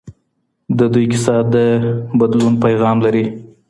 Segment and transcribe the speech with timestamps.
[0.77, 1.55] د دوی کیسه د
[2.19, 3.25] بدلون پیغام لري.